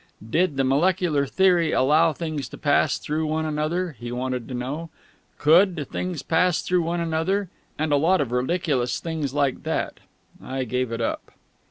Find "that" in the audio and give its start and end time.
9.61-9.99